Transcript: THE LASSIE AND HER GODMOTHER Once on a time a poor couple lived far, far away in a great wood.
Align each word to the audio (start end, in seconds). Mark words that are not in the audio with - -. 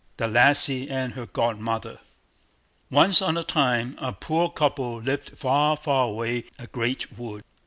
THE 0.17 0.27
LASSIE 0.27 0.89
AND 0.89 1.13
HER 1.13 1.27
GODMOTHER 1.27 1.99
Once 2.89 3.21
on 3.21 3.37
a 3.37 3.43
time 3.43 3.95
a 4.01 4.11
poor 4.11 4.49
couple 4.49 4.99
lived 4.99 5.37
far, 5.37 5.77
far 5.77 6.05
away 6.05 6.37
in 6.39 6.43
a 6.57 6.65
great 6.65 7.19
wood. 7.19 7.43